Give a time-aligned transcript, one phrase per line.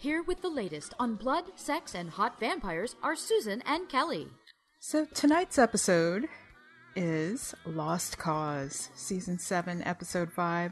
[0.00, 4.28] Here with the latest on blood, sex, and hot vampires are Susan and Kelly.
[4.78, 6.28] So tonight's episode
[6.94, 10.70] is Lost Cause, Season 7, Episode 5.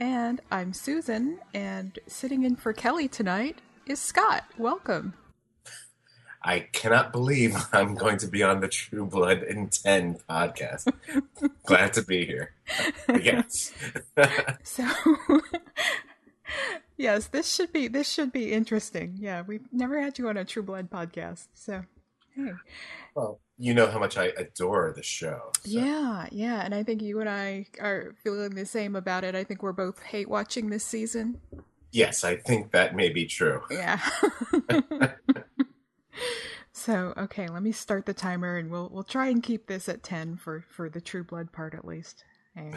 [0.00, 4.44] And I'm Susan, and sitting in for Kelly tonight is Scott.
[4.56, 5.12] Welcome.
[6.42, 10.90] I cannot believe I'm going to be on the True Blood in 10 podcast.
[11.66, 12.54] Glad to be here.
[13.22, 13.70] Yes.
[14.64, 14.86] So
[16.96, 19.16] Yes, this should be this should be interesting.
[19.18, 21.48] Yeah, we've never had you on a True Blood podcast.
[21.54, 21.84] So
[22.36, 22.52] hey.
[23.14, 25.50] well, you know how much I adore the show.
[25.62, 29.34] so- Yeah, yeah, and I think you and I are feeling the same about it.
[29.34, 31.40] I think we're both hate watching this season.
[31.92, 33.62] Yes, I think that may be true.
[33.70, 34.00] Yeah.
[36.72, 40.02] so okay, let me start the timer, and we'll we'll try and keep this at
[40.02, 42.24] ten for for the True Blood part at least.
[42.54, 42.74] Hey.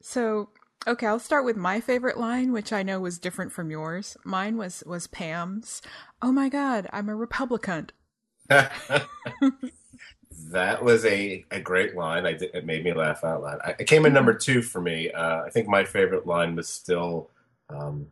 [0.00, 0.48] So
[0.86, 4.16] okay, I'll start with my favorite line, which I know was different from yours.
[4.24, 5.82] Mine was was Pam's.
[6.20, 7.90] Oh my God, I'm a Republican.
[10.50, 12.26] that was a, a great line.
[12.26, 13.60] I did, it made me laugh out loud.
[13.64, 15.10] I, it came in number two for me.
[15.10, 17.30] Uh, I think my favorite line was still
[17.68, 18.08] um,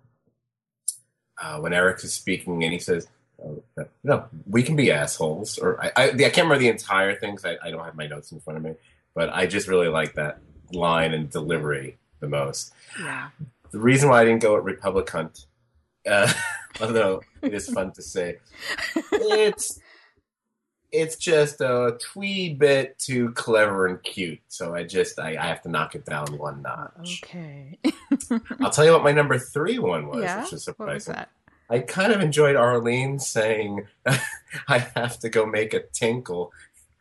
[1.40, 3.08] uh, when Eric is speaking and he says,
[3.44, 3.62] oh,
[4.02, 7.56] "No, we can be assholes." Or I, I, I can't remember the entire thing I,
[7.62, 8.74] I don't have my notes in front of me,
[9.14, 10.38] but I just really like that
[10.72, 12.72] line and delivery the most.
[12.98, 13.28] Yeah.
[13.70, 15.30] The reason why I didn't go at Republican,
[16.08, 16.32] uh,
[16.80, 18.38] although it is fun to say,
[19.12, 19.80] it's
[20.92, 24.40] it's just a twee bit too clever and cute.
[24.48, 27.22] So I just I, I have to knock it down one notch.
[27.24, 27.78] Okay.
[28.60, 30.42] I'll tell you what my number three one was, yeah.
[30.42, 31.14] which is What was surprising.
[31.14, 31.30] that?
[31.68, 33.86] I kind of enjoyed Arlene saying,
[34.68, 36.52] "I have to go make a tinkle."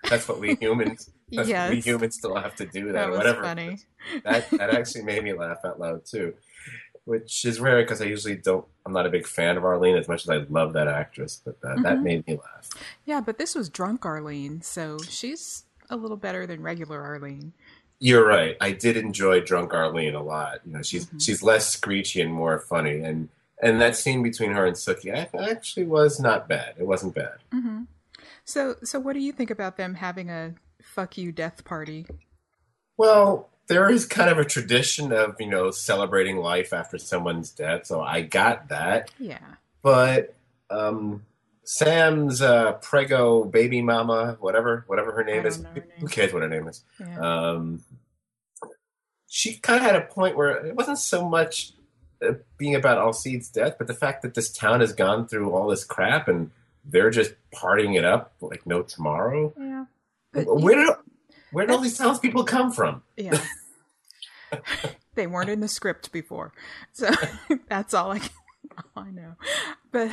[0.10, 1.10] That's what we humans.
[1.32, 3.42] That's what we humans still have to do that, That or was whatever.
[3.44, 3.80] funny.
[4.24, 6.34] That that actually made me laugh out loud too,
[7.06, 8.66] which is rare because I usually don't.
[8.86, 11.60] I'm not a big fan of Arlene as much as I love that actress, but
[11.62, 12.04] that Mhm.
[12.04, 12.70] made me laugh.
[13.06, 17.54] Yeah, but this was drunk Arlene, so she's a little better than regular Arlene.
[18.00, 18.56] You're right.
[18.62, 20.60] I did enjoy Drunk Arlene a lot.
[20.66, 21.22] You know, she's Mhm.
[21.22, 23.28] she's less screechy and more funny, and
[23.62, 26.76] and that scene between her and Sookie I- actually was not bad.
[26.78, 27.40] It wasn't bad.
[27.52, 27.82] hmm
[28.50, 32.08] So, so what do you think about them having a "fuck you" death party?
[32.98, 37.86] Well, there is kind of a tradition of you know celebrating life after someone's death,
[37.86, 39.12] so I got that.
[39.20, 39.38] Yeah,
[39.84, 40.34] But
[40.72, 41.24] um,
[41.64, 46.50] Sam's uh, prego baby mama, whatever whatever her name is, her who cares what her
[46.50, 46.84] name is?
[47.00, 47.84] yeah, Um,
[49.28, 51.74] she kind of had a point where it wasn't so much
[52.28, 55.68] uh, being about Alcide's death, but the fact that this town has gone through all
[55.68, 56.50] this crap and
[56.92, 59.54] they're just partying it up like no tomorrow.
[59.58, 59.86] yeah.
[60.34, 60.96] But, Where did
[61.52, 63.02] where did all these townspeople come from?
[63.18, 63.40] yeah.
[65.16, 66.54] they weren't in the script before,
[66.92, 67.10] so
[67.70, 68.30] that's all I can,
[68.96, 69.34] all I know.
[69.92, 70.12] But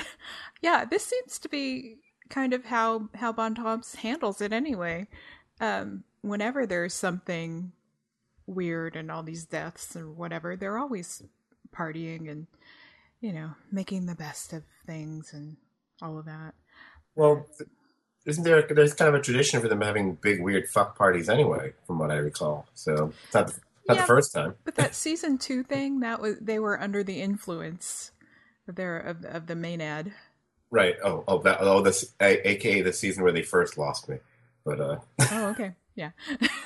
[0.62, 1.96] yeah, this seems to be
[2.28, 5.06] kind of how how Bon Bontemps handles it anyway.
[5.60, 7.72] Um, whenever there's something
[8.46, 11.22] weird and all these deaths or whatever, they're always
[11.74, 12.46] partying and
[13.20, 15.56] you know making the best of things and
[16.02, 16.54] all of that.
[17.16, 17.46] Well,
[18.24, 21.72] isn't there there's kind of a tradition for them having big weird fuck parties anyway,
[21.86, 22.66] from what I recall.
[22.74, 23.54] So it's not the,
[23.88, 24.00] not Yeah.
[24.02, 24.54] the first time.
[24.64, 28.12] But that season two thing, that was they were under the influence
[28.68, 30.12] of their of, of the maenad.
[30.70, 30.96] Right.
[31.04, 34.18] Oh, oh, that, oh, this, a, aka the season where they first lost me.
[34.64, 34.98] But uh,
[35.30, 36.10] Oh, okay, yeah.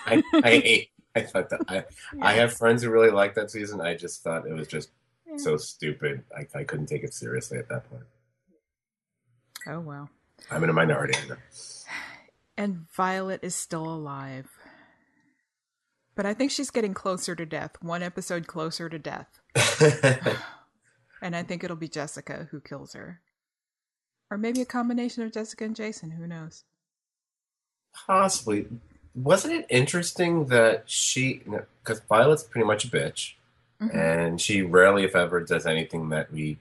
[0.07, 0.89] I, I hate.
[1.15, 1.85] I thought that I,
[2.23, 3.81] I have friends who really like that season.
[3.81, 4.91] I just thought it was just
[5.27, 5.37] Yeah.
[5.37, 6.23] so stupid.
[6.35, 8.05] I, I couldn't take it seriously at that point.
[9.67, 10.09] Oh well.
[10.51, 11.15] I'm in a minority.
[12.57, 14.51] And Violet is still alive,
[16.15, 17.73] but I think she's getting closer to death.
[17.81, 19.41] One episode closer to death,
[21.23, 23.21] and I think it'll be Jessica who kills her,
[24.31, 26.11] or maybe a combination of Jessica and Jason.
[26.13, 26.65] Who knows?
[28.07, 28.67] Possibly.
[29.15, 31.43] Wasn't it interesting that she,
[31.83, 33.35] because Violet's pretty much a bitch,
[33.81, 33.95] Mhm.
[33.95, 36.59] and she rarely, if ever, does anything that we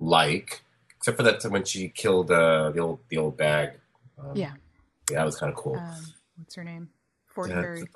[0.00, 0.62] like,
[0.98, 3.72] except for that time when she killed uh, the old the old bag.
[4.18, 4.52] Um, Yeah.
[5.10, 5.76] yeah, that was kind of cool.
[5.76, 6.04] Um,
[6.36, 6.90] what's her name?
[7.34, 7.86] Fortenberry.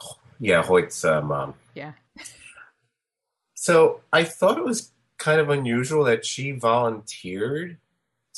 [0.41, 1.55] yeah, Hoyt's uh, mom.
[1.75, 1.93] Yeah.
[3.55, 7.79] So I thought it was kind of unusual that she volunteered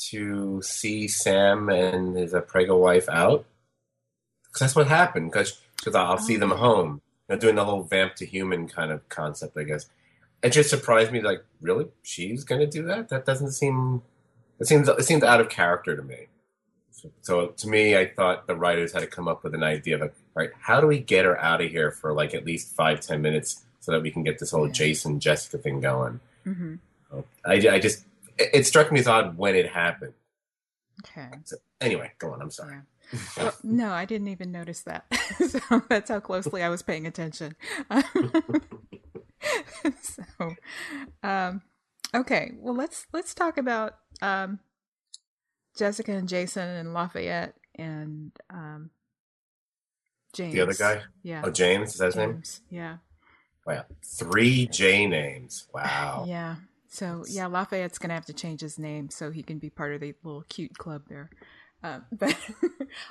[0.09, 3.45] to see Sam and his uh, prego wife out.
[4.45, 5.31] Because that's what happened.
[5.31, 5.59] Because
[5.93, 6.57] I'll see them Oh.
[6.57, 7.01] home.
[7.27, 9.87] You know, doing the whole vamp to human kind of concept, I guess.
[10.43, 11.21] It just surprised me.
[11.21, 13.09] Like, really, she's going to do that?
[13.09, 14.03] That doesn't seem.
[14.59, 16.27] It seems it seems out of character to me.
[16.91, 19.95] So, so to me, I thought the writers had to come up with an idea
[19.95, 22.45] of, like, all right, how do we get her out of here for like at
[22.45, 24.67] least five ten minutes so that we can get this whole.
[24.69, 26.19] Jason Jessica thing going?
[26.43, 26.75] hmm
[27.45, 28.03] I, I just
[28.37, 30.13] it, it struck me as odd when it happened.
[31.05, 31.29] Okay.
[31.43, 32.41] So, anyway, go on.
[32.41, 32.75] I'm sorry.
[33.11, 33.19] Yeah.
[33.37, 35.05] Well, no, I didn't even notice that.
[35.47, 35.59] so
[35.89, 37.55] that's how closely I was paying attention.
[40.01, 40.55] so,
[41.23, 41.61] um,
[42.15, 42.51] okay.
[42.57, 44.59] Well, let's let's talk about um,
[45.77, 48.89] Jessica and Jason and Lafayette and um,
[50.33, 50.53] James.
[50.53, 51.01] The other guy?
[51.23, 51.41] Yeah.
[51.43, 52.33] Oh, James is that his name?
[52.33, 52.61] James.
[52.69, 52.97] Yeah.
[53.65, 55.67] Wow, three J names.
[55.73, 56.25] Wow.
[56.27, 56.55] Yeah.
[56.87, 59.99] So yeah, Lafayette's gonna have to change his name so he can be part of
[59.99, 61.29] the little cute club there.
[61.83, 62.37] Um, but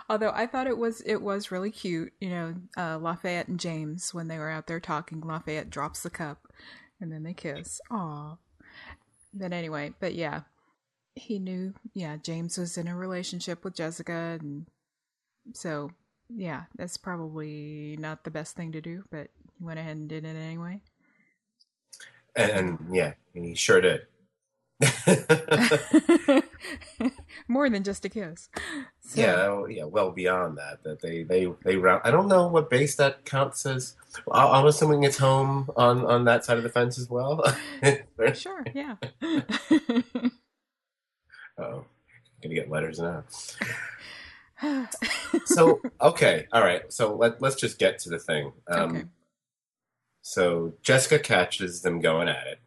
[0.08, 4.14] although I thought it was it was really cute, you know, uh, Lafayette and James
[4.14, 6.48] when they were out there talking, Lafayette drops the cup,
[6.98, 7.80] and then they kiss.
[7.90, 8.36] Aw.
[9.34, 10.42] But anyway, but yeah,
[11.14, 11.74] he knew.
[11.92, 14.66] Yeah, James was in a relationship with Jessica, and
[15.52, 15.90] so
[16.28, 19.28] yeah, that's probably not the best thing to do, but
[19.58, 20.80] he went ahead and did it anyway.
[22.36, 24.06] And, and yeah, he sure did.
[27.48, 28.48] More than just a kiss.
[29.00, 29.84] So, yeah, yeah.
[29.84, 32.02] Well, beyond that, that they they they round.
[32.04, 33.94] I don't know what base that counts as.
[34.32, 37.42] I'm assuming it's home on on that side of the fence as well.
[38.34, 38.96] Sure, yeah.
[41.56, 41.84] Oh,
[42.42, 43.22] gonna get letters now.
[45.44, 46.92] So okay, all right.
[46.92, 48.52] So let let's just get to the thing.
[48.68, 49.04] Um, okay.
[50.22, 52.58] So Jessica catches them going at it,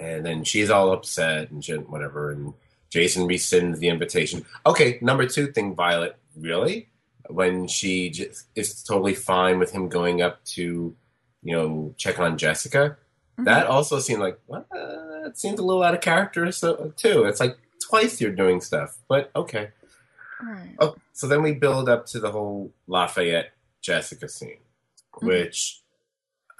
[0.00, 2.30] and then she's all upset and shit, whatever.
[2.32, 2.54] And
[2.90, 4.44] Jason rescinds the invitation.
[4.66, 6.16] Okay, number two thing, Violet.
[6.38, 6.88] Really,
[7.28, 10.94] when she just is totally fine with him going up to,
[11.42, 12.96] you know, check on Jessica.
[13.38, 13.44] Mhm.
[13.44, 14.66] That also seemed like what?
[15.26, 16.50] It seems a little out of character.
[16.52, 19.70] So too, it's like twice you're doing stuff, but okay.
[20.42, 20.74] Right.
[20.78, 23.52] Oh, so then we build up to the whole Lafayette
[23.82, 24.58] Jessica scene,
[25.16, 25.26] Mm-hmm.
[25.26, 25.82] which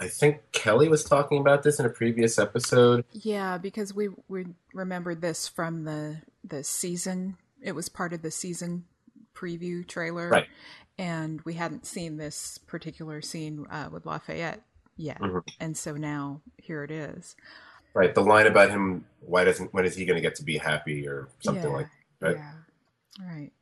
[0.01, 3.05] I think Kelly was talking about this in a previous episode.
[3.13, 7.37] Yeah, because we we remembered this from the the season.
[7.63, 8.85] It was part of the season
[9.35, 10.47] preview trailer, Right.
[10.99, 14.63] And we hadn't seen this particular scene uh, with Lafayette
[14.97, 15.43] yet, Mhm.
[15.59, 17.37] and so now here it is.
[17.95, 20.59] Right, the line about him, why doesn't, when is he going to get to be
[20.59, 21.89] happy or something yeah, like
[22.21, 22.37] right?
[22.37, 22.53] Yeah,
[23.21, 23.53] right.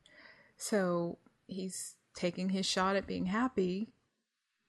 [0.57, 3.89] So he's taking his shot at being happy,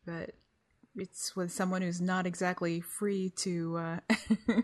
[0.06, 0.32] but
[0.96, 3.78] it's with someone who's not exactly free to.
[3.78, 4.00] Uh,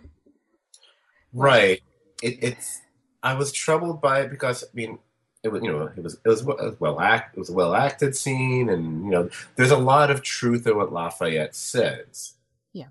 [1.35, 1.81] Right.
[2.23, 2.81] It, it's.
[3.21, 4.99] I was troubled by it because I mean,
[5.43, 7.49] it was you know it was it was, well- it was well act it was
[7.49, 11.55] a well acted scene and you know there's a lot of truth in what Lafayette
[11.55, 12.33] says.
[12.73, 12.87] Yeah.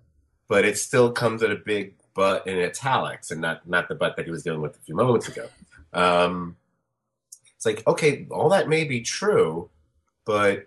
[0.47, 4.17] But it still comes at a big but in italics and not not the but
[4.17, 5.49] that he was dealing with a few moments ago.
[5.93, 6.57] Um,
[7.57, 9.71] it's like okay, all that may be true,
[10.27, 10.67] but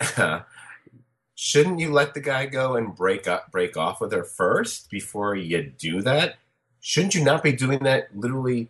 [1.42, 5.34] shouldn't you let the guy go and break up break off with her first before
[5.34, 6.36] you do that?
[6.80, 8.68] shouldn't you not be doing that literally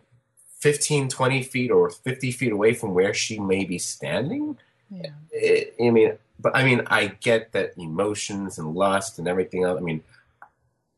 [0.59, 4.57] 15 20 feet or 50 feet away from where she may be standing
[4.89, 5.11] yeah.
[5.33, 9.77] I- i mean but i mean i get that emotions and lust and everything else
[9.79, 10.03] i mean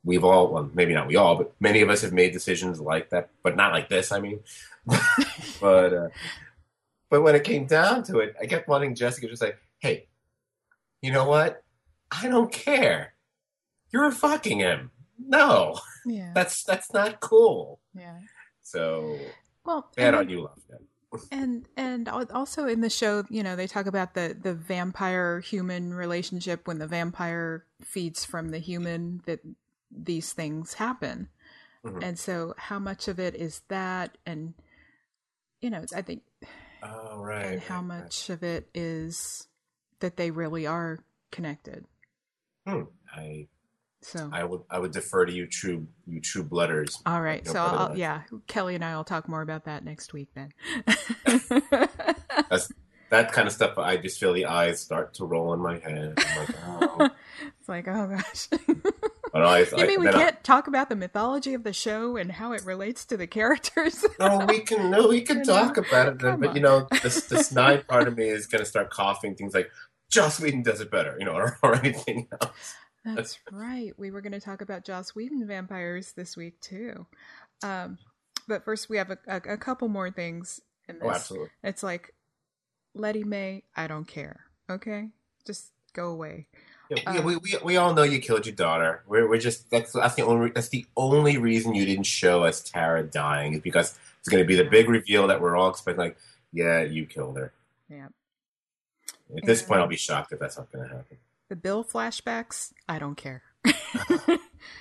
[0.04, 3.10] we've all well maybe not we all but many of us have made decisions like
[3.10, 4.40] that but not like this i mean
[5.62, 6.10] but uh,
[7.10, 10.06] but when it came down to it i kept wanting jessica to say hey
[11.02, 11.63] you know what
[12.22, 13.14] i don't care
[13.92, 16.32] you're fucking him no Yeah.
[16.36, 17.80] that's that's not cool.
[17.94, 18.20] yeah.
[18.62, 19.18] So
[19.66, 20.60] Well, bad and on you, love.
[21.32, 25.94] And and also in the show, you know, they talk about the the vampire human
[25.94, 29.40] relationship when the vampire feeds from the human that
[29.92, 31.30] these things happen.
[31.86, 32.04] Mhm.
[32.04, 34.56] And so how much of it is that and
[35.62, 36.24] you know, I think
[36.82, 37.46] Oh right.
[37.54, 38.04] and how right, right.
[38.04, 39.48] much of it is
[40.00, 41.00] that they really are
[41.32, 41.86] connected.
[42.68, 42.84] Hmm.
[43.14, 43.48] I
[44.02, 47.02] So I would I would defer to you, true you true blooders.
[47.06, 50.14] all right, No so I'll, yeah, Kelly and I will talk more about that next
[50.14, 50.52] week then.
[53.10, 53.78] That kind of stuff.
[53.78, 56.16] I just feel the eyes start to roll in my head.
[56.18, 57.10] I'm like, oh.
[57.60, 58.48] it's like, oh gosh.
[59.32, 62.32] But I, You I- mean we can't talk about the mythology of the show and
[62.32, 64.04] how it relates to the characters?
[64.20, 66.20] no, we can no, we can talk about it.
[66.20, 66.56] Come but on.
[66.56, 69.70] you know, this this snide part of me is going to start coughing things like
[70.14, 72.76] Joss Whedon does it better, you know, or, or anything else.
[73.06, 73.92] That's right.
[73.98, 77.06] We were going to talk about Joss Whedon vampires this week too.
[77.62, 77.98] Um,
[78.48, 81.06] but first, we have a, a, a couple more things in this.
[81.06, 81.50] Oh, absolutely.
[81.64, 82.14] It's like
[82.94, 83.64] Lettie Mae.
[83.76, 84.42] I don't care.
[84.70, 85.10] Okay,
[85.46, 86.48] just go away.
[86.90, 89.04] Yeah, yeah, Um, we, we we all know you killed your daughter.
[89.08, 92.62] We're we're just that's that's the only that's the only reason you didn't show us
[92.62, 96.00] Tara dying is because it's going to be the big reveal that we're all expecting.
[96.00, 96.18] Like,
[96.52, 97.54] yeah, you killed her.
[97.90, 98.08] Yeah.
[99.36, 101.18] At this point, I'll be shocked if that's not going to happen.
[101.50, 102.72] The Bill flashbacks.
[102.88, 103.44] I don't care.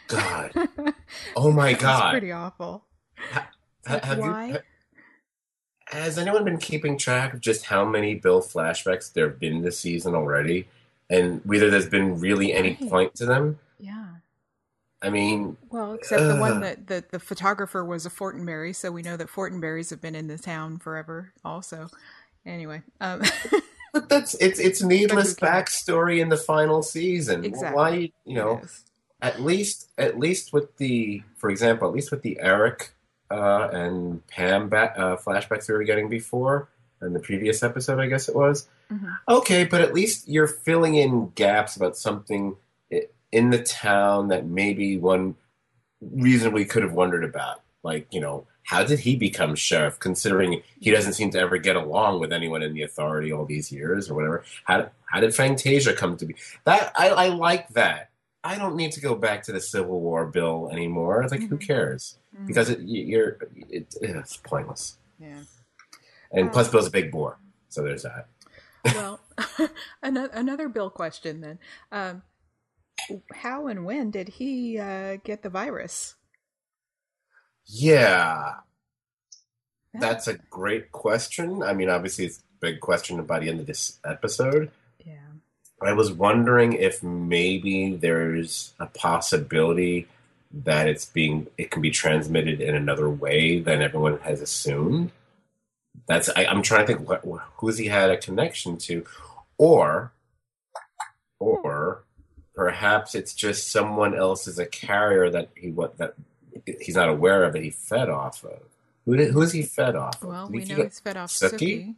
[0.08, 0.52] God,
[1.37, 2.84] oh my It's God, pretty awful.
[3.87, 4.49] have Why?
[4.49, 4.58] you?
[5.87, 9.78] Has anyone been keeping track of just how many Bill flashbacks there have been this
[9.78, 10.68] season already,
[11.11, 12.90] and whether there's been really any Right.
[12.90, 13.58] point to them?
[13.78, 14.06] yeah.
[15.04, 19.02] I mean, Well, except the one that the, the photographer was a Fortenberry, so we
[19.02, 21.32] know that Fortenberries have been in the town forever.
[21.44, 21.88] Also,
[22.46, 23.20] anyway, um,
[23.92, 25.64] but that's it's it's needless But who cares?
[25.66, 27.44] backstory in the final season.
[27.44, 27.76] Exactly.
[27.76, 27.90] Why,
[28.25, 28.84] you know, is.
[29.20, 32.94] at least at least with the for example at least with the eric
[33.30, 36.68] uh, and pam ba- uh, flashbacks we were getting before
[37.00, 39.16] in the previous episode i guess it was Mhm.
[39.28, 42.56] okay but at least you're filling in gaps about something
[43.32, 45.34] in the town that maybe one
[46.00, 50.90] reasonably could have wondered about like you know how did he become sheriff considering he
[50.90, 54.14] doesn't seem to ever get along with anyone in the authority all these years or
[54.14, 58.11] whatever how, how did Fangtasia come to be that I, I like that
[58.45, 61.28] I don't need to go back to the Civil War bill anymore.
[61.31, 61.64] Like, who Mhm.
[61.64, 62.19] cares?
[62.37, 62.49] Mhm.
[62.49, 63.38] Because it, you- you're,
[63.71, 64.97] it, it's pointless.
[65.21, 65.42] yeah.
[66.33, 66.50] And Oh.
[66.52, 67.38] plus, Bill's a big bore,
[67.69, 68.26] so there's that.
[68.85, 69.21] Well,
[70.02, 71.61] another another Bill question then.
[71.92, 72.23] Um,
[73.33, 76.16] how and when did he uh, get the virus?
[77.66, 78.54] Yeah,
[79.95, 81.62] that's a great question.
[81.62, 84.71] I mean, obviously, it's a big question by the end of this episode.
[85.04, 85.16] yeah.
[85.81, 90.07] I was wondering if maybe there's a possibility
[90.64, 95.11] that it's being it can be transmitted in another way than everyone has assumed.
[96.07, 97.25] That's I, I'm trying to think what,
[97.57, 99.04] who's he had a connection to,
[99.59, 100.12] or
[101.38, 102.04] or
[102.54, 106.14] perhaps it's just someone else as a carrier that he what that
[106.80, 107.62] he's not aware of it.
[107.62, 108.61] he fed off of.
[109.06, 110.28] Who did, who's he fed off of?
[110.28, 111.88] Well, we know he's fed off Sookie?
[111.88, 111.94] Sookie.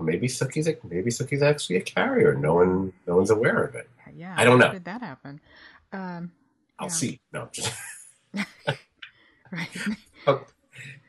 [0.00, 2.34] maybe Sookie's a, maybe Sookie's actually a carrier.
[2.34, 3.88] No one no one's aware of it.
[4.14, 4.72] Yeah, I don't how know.
[4.72, 5.40] did that happen?
[5.92, 6.32] Um,
[6.78, 6.92] I'll Yeah.
[6.92, 7.20] see.
[7.32, 7.72] No, just
[9.52, 9.68] right.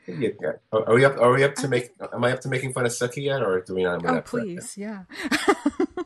[0.06, 0.52] Yeah, yeah.
[0.72, 1.18] Are we up?
[1.18, 1.90] Are we up to make?
[2.14, 4.02] Am I up to making fun of Sookie yet, or do we not?
[4.06, 5.02] oh, please, yeah.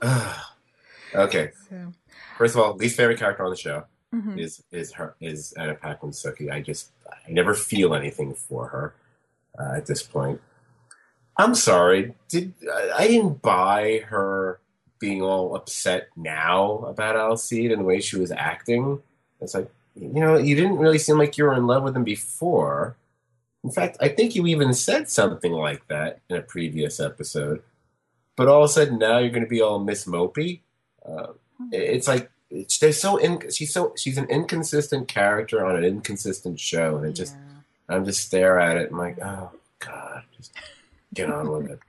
[1.15, 1.51] okay.
[1.71, 1.93] so,
[2.37, 4.39] First of all, least favorite character on the show mhm.
[4.39, 6.51] is is her is Anna Sookie.
[6.51, 8.95] I just I never feel anything for her
[9.59, 10.41] uh, at this point.
[11.37, 12.15] I'm sorry.
[12.29, 14.61] Did I I didn't buy her
[14.99, 19.01] being all upset now about Alcide and the way she was acting?
[19.41, 22.05] It's like you know you didn't really seem like you were in love with him
[22.05, 22.97] before.
[23.65, 27.63] In fact, I think you even said something like that in a previous episode.
[28.37, 30.61] But all of a sudden now you're going to be all Miss Mopey.
[31.07, 31.29] Uh,
[31.71, 32.31] it's like
[32.81, 37.13] they're so in, she's so she's an inconsistent character on an inconsistent show, and it
[37.13, 37.97] just yeah.
[37.97, 38.91] I'm just stare at it.
[38.91, 40.53] and I'm like, oh god, just
[41.15, 41.81] get on with it.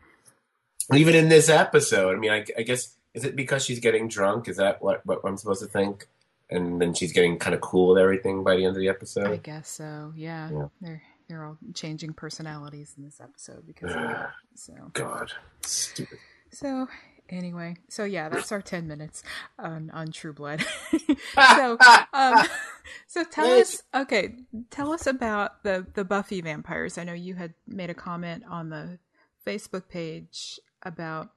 [0.94, 4.48] Even in this episode, I mean, I, I guess is it because she's getting drunk?
[4.48, 6.08] Is that what what I'm supposed to think?
[6.50, 9.28] And then she's getting kind of cool with everything by the end of the episode.
[9.28, 10.14] I guess so.
[10.16, 10.50] Yeah.
[10.52, 10.68] Yeah.
[10.82, 14.32] they're they're all changing personalities in this episode because of that.
[14.56, 15.32] So God,
[15.64, 16.20] stupid.
[16.52, 16.88] so
[17.34, 19.24] anyway, so yeah, that's our ten minutes
[19.60, 20.64] on on True Blood.
[21.58, 21.78] so
[22.14, 22.46] um,
[23.08, 24.36] so tell us okay,
[24.70, 26.98] tell us about the the Buffy vampires.
[26.98, 29.00] I know you had made a comment on the
[29.46, 31.30] Facebook page about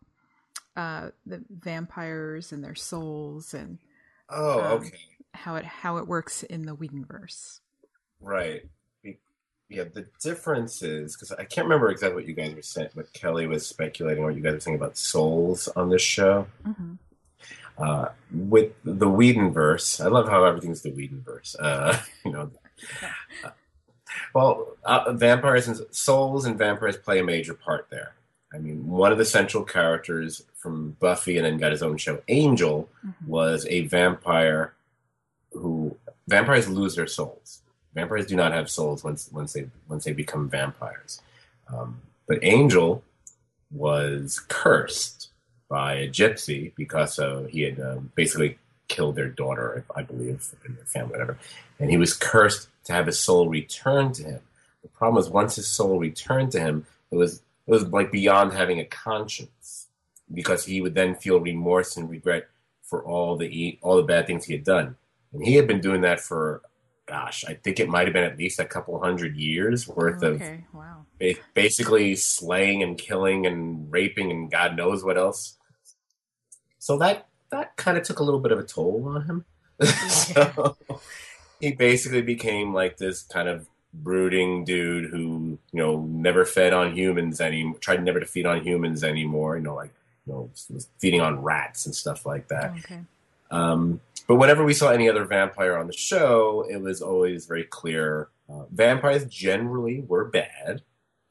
[0.76, 3.78] uh the vampires and their souls and
[4.28, 4.98] Oh, Um, okay.
[5.34, 7.60] how it how it works in the Whedonverse.
[8.20, 8.62] Right.
[9.68, 13.12] Yeah, the difference is because I can't remember exactly what you guys were saying, what
[13.12, 16.46] Kelly was speculating, what you guys were saying about souls on this show.
[16.64, 16.92] Mm-hmm.
[17.78, 21.56] Uh, with the Whedonverse, I love how everything's the Whedonverse.
[21.58, 22.50] Uh, you know,
[23.44, 23.50] uh,
[24.34, 28.14] well, uh, vampires and souls and vampires play a major part there.
[28.54, 32.22] I mean, one of the central characters from Buffy and then got his own show,
[32.28, 33.26] Angel, Mm-hmm.
[33.28, 34.74] was a vampire
[35.52, 35.96] who
[36.28, 37.62] vampires lose their souls.
[37.96, 41.22] Vampires do not have souls once once they once they become vampires.
[41.72, 43.02] Um, but Angel
[43.70, 45.30] was cursed
[45.68, 50.76] by a gypsy because uh, he had um, basically killed their daughter, I believe, in
[50.76, 51.38] their family, whatever.
[51.80, 54.40] And he was cursed to have his soul returned to him.
[54.82, 58.52] The problem was once his soul returned to him, it was it was like beyond
[58.52, 59.86] having a conscience
[60.32, 62.46] because he would then feel remorse and regret
[62.82, 64.96] for all the all the bad things he had done.
[65.32, 66.62] And he had been doing that for,
[67.06, 70.42] gosh, I think it might have been at least a couple hundred years worth of
[70.42, 71.06] okay, wow.
[71.18, 75.56] ba- basically slaying and killing and raping and God knows what else.
[76.78, 79.44] So that that kind of took a little bit of a toll on him.
[79.86, 80.76] so
[81.60, 86.94] he basically became like this kind of brooding dude who you know never fed on
[86.94, 89.56] humans any tried never to feed on humans anymore.
[89.56, 89.92] You know, like
[90.26, 92.72] you know was feeding on rats and stuff like that.
[92.78, 93.00] Okay.
[93.50, 97.64] Um, but whenever we saw any other vampire on the show, it was always very
[97.64, 98.28] clear.
[98.48, 100.82] Uh, vampires generally were bad.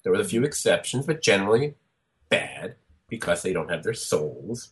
[0.04, 1.76] There were a few exceptions, but generally
[2.30, 2.76] bad
[3.10, 4.72] because they don't have their souls.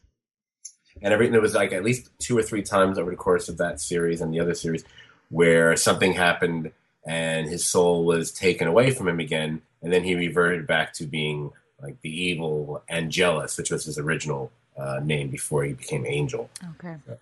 [1.01, 3.57] And every there was like at least two or three times over the course of
[3.57, 4.85] that series and the other series
[5.29, 6.71] where something happened
[7.05, 11.05] and his soul was taken away from him again, and then he reverted back to
[11.05, 11.51] being
[11.81, 16.49] like the evil Angelus, which was his original uh, name before he became Angel.
[16.75, 16.95] Okay.
[17.05, 17.17] So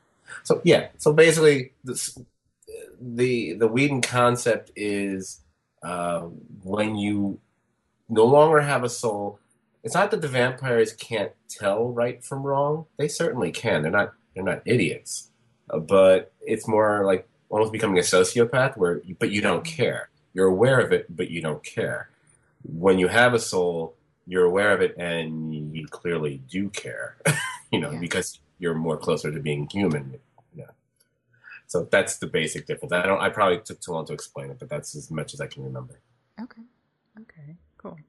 [0.64, 2.18] yeah, so basically, this,
[3.00, 5.42] the the Whedon concept is
[5.84, 6.22] uh,
[6.64, 7.40] when you
[8.10, 9.40] no longer have a soul.
[9.84, 13.82] It's not that the vampires can't tell right from wrong; they certainly can.
[13.82, 15.30] They're not they're not idiots,
[15.70, 20.10] uh, but it's more like almost becoming a sociopath, where but you don't care.
[20.34, 22.10] You're aware of it, but you don't care.
[22.64, 23.96] When you have a soul,
[24.28, 27.18] you're aware of it, and you clearly do care.
[27.72, 28.00] you know, Yeah.
[28.00, 30.20] because you're more closer to being human.
[30.56, 30.66] Yeah.
[31.68, 32.94] So that's the basic difference.
[32.94, 33.22] I don't.
[33.22, 35.64] I probably took too long to explain it, but that's as much as I can
[35.64, 36.00] remember.
[36.42, 36.62] Okay.
[37.22, 37.58] Okay.
[37.78, 38.00] Cool.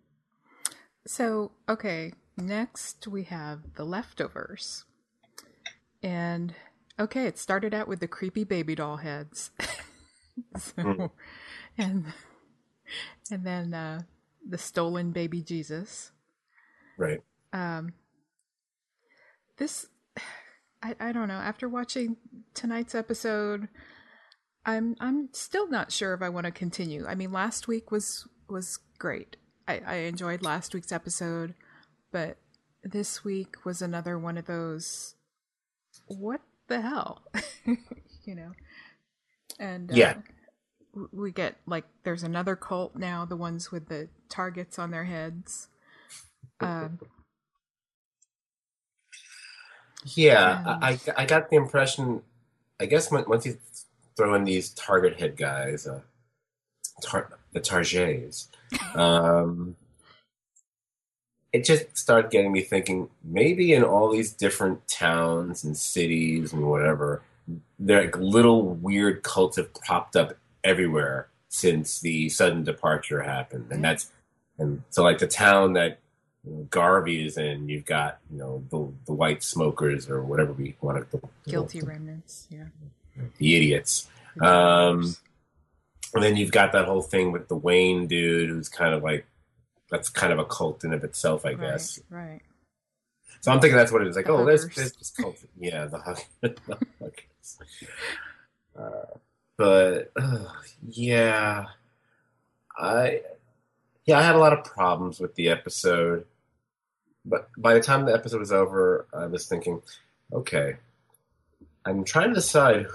[1.07, 4.85] So, okay, next we have the leftovers.
[6.03, 6.55] And
[7.01, 9.51] okay, it started out with the creepy baby doll heads.
[10.59, 11.11] so, Mm.
[11.79, 12.07] and
[13.31, 14.03] and then uh
[14.49, 16.13] the stolen baby Jesus.
[16.99, 17.23] Right.
[17.53, 17.95] Um
[19.59, 19.87] this
[20.83, 22.17] I I don't know, after watching
[22.55, 23.69] tonight's episode
[24.65, 27.05] I'm I'm still not sure if I want to continue.
[27.07, 29.37] I mean, last week was was great.
[29.67, 31.55] I, I enjoyed last week's episode,
[32.13, 32.37] but
[32.85, 35.15] this week was another one of those.
[36.07, 37.23] What the hell,
[38.25, 38.53] you know?
[39.59, 40.15] And uh, Yeah.
[41.13, 45.69] we get like there's another cult now, the ones with the targets on their heads.
[46.61, 47.01] Um,
[50.05, 50.79] Yeah, Yeah.
[50.83, 52.23] I, I got the impression.
[52.81, 53.57] I guess when, once you
[54.17, 56.01] throw in these target head guys, uh,
[57.03, 58.49] tar, the Targets,
[58.95, 59.77] um,
[61.53, 63.09] it just started getting me thinking.
[63.23, 67.23] Maybe in all these different towns and cities and whatever,
[67.79, 73.85] there like little weird cults have popped up everywhere since the sudden departure happened, and
[73.85, 74.11] that's
[74.59, 75.99] and so like the town that
[76.45, 80.53] you know, Garvey is in, you've got you know the the white smokers or whatever
[80.53, 82.65] we want to guilty remnants, yeah.
[83.39, 84.09] the idiots.
[84.41, 85.17] Um,
[86.15, 89.27] and then you've got that whole thing with the Wayne dude, who's kind of like
[89.91, 92.01] that's kind of a cult in of itself, I guess.
[92.11, 92.43] Right, right.
[93.41, 94.17] So I'm thinking that's what it is.
[94.17, 95.37] Like, The oh, there's there's this cult.
[95.59, 96.19] Yeah, the hug.
[96.41, 96.57] the
[97.01, 97.59] huggers.
[98.79, 99.19] Uh,
[99.57, 100.47] but uh,
[100.89, 101.67] yeah,
[102.79, 103.23] I
[104.07, 106.25] yeah I had a lot of problems with the episode.
[107.25, 109.83] But by the time the episode was over, I was thinking,
[110.33, 110.77] okay,
[111.85, 112.87] I'm trying to decide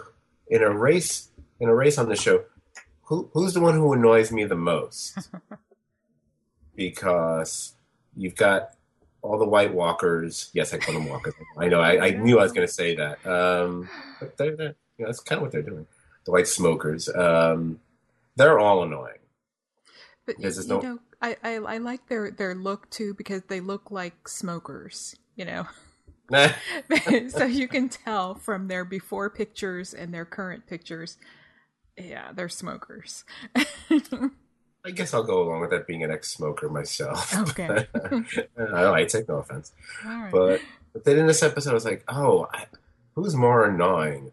[0.47, 2.43] in a race in a race on the show,
[3.03, 5.29] who who's the one who annoys me the most?
[6.75, 7.73] because
[8.15, 8.71] you've got
[9.21, 10.49] all the White Walkers.
[10.53, 11.33] Yes, I call them Walkers.
[11.57, 11.81] I know.
[11.81, 13.25] I, I knew I was going to say that.
[13.25, 15.87] Um, but they're, they're you know, that's kind of what they're doing.
[16.25, 17.09] The White Smokers.
[17.09, 17.79] Um,
[18.35, 19.17] they're all annoying.
[20.25, 23.59] But you, you no- know, I, I I like their their look too because they
[23.59, 25.15] look like smokers.
[25.35, 25.67] You know,
[27.29, 31.17] so you can tell from their before pictures and their current pictures.
[31.97, 33.23] Yeah, they're smokers.
[34.85, 37.35] I guess I'll go along with that being an ex-smoker myself.
[37.49, 37.87] Okay.
[38.57, 39.73] I, I take no offense.
[40.05, 40.31] Right.
[40.31, 40.61] But,
[40.93, 42.65] but then in this episode, I was like, oh, I,
[43.15, 44.31] who's more annoying?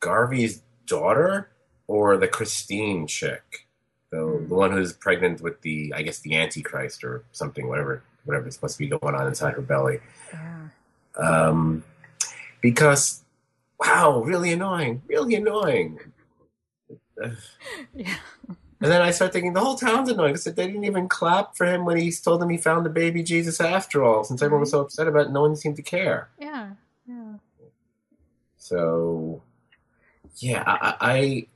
[0.00, 1.50] Garvey's daughter
[1.86, 3.65] or the Christine chick?
[4.10, 8.48] The, the one who's pregnant with the, I guess, the Antichrist or something, whatever, whatever
[8.48, 10.00] is supposed to be going on inside her belly.
[10.32, 10.68] yeah.
[11.18, 11.82] Um,
[12.60, 13.24] because,
[13.80, 15.98] wow, really annoying, really annoying.
[17.94, 18.16] Yeah.
[18.80, 21.64] And then I start thinking the whole town's annoying because they didn't even clap for
[21.64, 24.22] him when he told them he found the baby Jesus after all.
[24.22, 26.28] Since everyone was so upset about it, no one seemed to care.
[26.38, 26.72] Yeah.
[27.08, 27.34] Yeah.
[28.58, 29.42] So,
[30.36, 31.46] yeah, I, I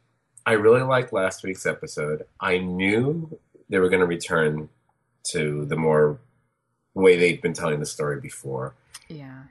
[0.47, 2.27] I really liked last week's episode.
[2.41, 4.69] I knew they were going to return
[5.33, 6.19] to the more
[6.95, 8.75] way they'd been telling the story before.
[9.09, 9.43] Yeah.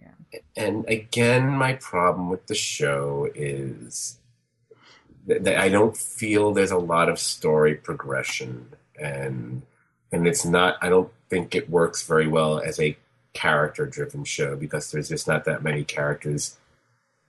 [0.00, 0.40] Yeah.
[0.56, 4.18] And again, my problem with the show is
[5.26, 9.62] that that I don't feel there's a lot of story progression, and
[10.12, 10.76] and it's not.
[10.80, 12.96] I don't think it works very well as a
[13.32, 16.56] character-driven show because there's just not that many characters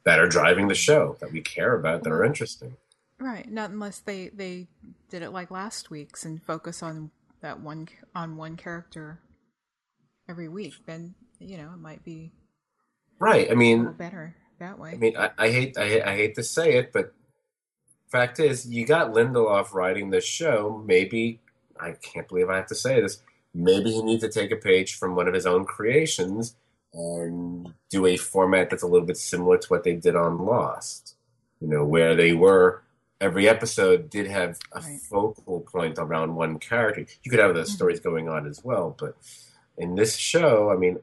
[0.03, 2.27] that are driving the show that we care about that are mm-hmm.
[2.27, 2.75] interesting.
[3.21, 3.49] Right.
[3.49, 4.67] Not unless they they
[5.09, 9.19] did it like last week's and focus on that one on one character
[10.27, 10.73] every week.
[10.87, 12.33] Then you know it might be
[13.19, 13.51] Right.
[13.51, 14.35] I mean, better.
[14.59, 14.93] that way.
[14.93, 17.13] I mean, I, I hate I, I hate to say it, but
[18.11, 20.83] fact is, you got Lindelof writing this show.
[20.85, 21.39] Maybe
[21.79, 23.21] I can't believe I have to say this.
[23.53, 26.55] Maybe he needs to take a page from one of his own creations
[26.93, 31.15] and do a format that's a little bit similar to what they did on Lost.
[31.59, 32.81] You know, where they were
[33.21, 34.99] every episode did have a Right.
[34.99, 37.05] focal point around one character.
[37.23, 37.75] You could have those Mhm.
[37.75, 39.15] stories going on as well, but
[39.77, 40.99] in this show, I mean,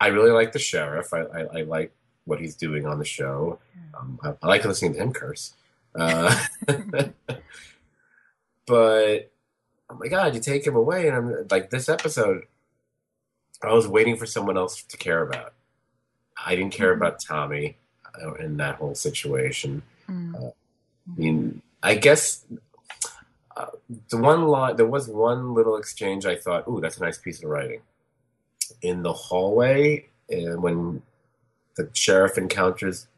[0.00, 1.12] I really like the sheriff.
[1.12, 1.92] I, I, I like
[2.24, 3.58] what he's doing on the show.
[3.94, 5.54] Um, I, I like listening to him curse.
[5.94, 6.32] Uh,
[8.66, 9.30] but
[9.90, 12.44] oh my god, you take him away, and I'm like this episode.
[13.62, 15.54] I was waiting for someone else to care about.
[16.46, 16.98] I didn't care Mhm.
[16.98, 17.78] about Tommy
[18.22, 19.82] uh, in that whole situation.
[20.08, 20.52] Mm.
[21.16, 22.44] I mean, I guess
[23.56, 23.66] uh,
[24.10, 26.26] the one line there was one little exchange.
[26.26, 27.80] I thought, "Ooh, that's a nice piece of writing."
[28.82, 31.02] In the hallway, uh, when
[31.76, 33.08] the sheriff encounters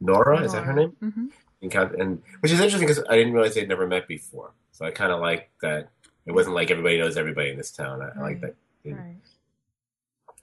[0.00, 0.90] Nora, is that her name?
[1.00, 1.26] hmm
[1.60, 4.52] Encounter, and which is interesting because I didn't realize they'd never met before.
[4.70, 5.88] So I kind of like that.
[6.24, 8.00] It wasn't like everybody knows everybody in this town.
[8.00, 8.54] I, I like that.
[8.84, 9.16] Right.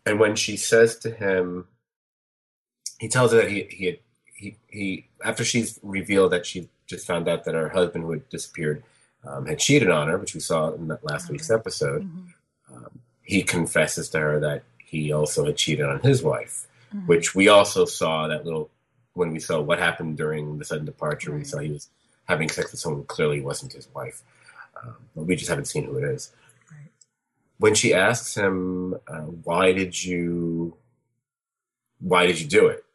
[0.05, 1.67] And when she says to him,
[2.99, 3.99] he tells her that he he had,
[4.35, 8.29] he he after she's revealed that she just found out that her husband who had
[8.29, 8.83] disappeared
[9.23, 11.59] um, had cheated on her, which we saw in that last week's Okay.
[11.59, 12.03] episode.
[12.03, 12.33] Mhm.
[12.71, 17.07] Um, he confesses to her that he also had cheated on his wife, Mhm.
[17.07, 18.69] which we also saw that little
[19.13, 21.33] when we saw what happened during the sudden departure.
[21.33, 21.89] We saw he was
[22.25, 24.21] having sex with someone who clearly wasn't his wife,
[24.83, 26.31] um, but we just haven't seen who it is.
[26.71, 26.91] Right.
[27.57, 30.77] When she asks him, uh, "Why did you?
[31.99, 32.85] Why did you do it?"